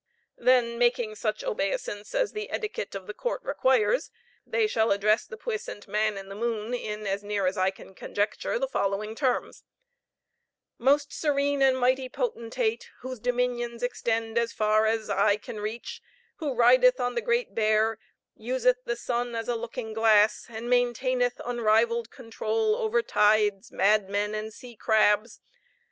[0.39, 4.09] Then making such obeisance as the etiquette of the court requires,
[4.47, 7.93] they shall address the puissant Man in the Moon in, as near as I can
[7.93, 9.63] conjecture, the following terms:
[10.79, 16.01] "Most serene and mighty Potentate, whose dominions extend as far as eye can reach,
[16.37, 17.99] who rideth on the Great Bear,
[18.35, 24.51] useth the sun as a looking glass, and maintaineth unrivaled control over tides, madmen, and
[24.51, 25.41] sea crabs.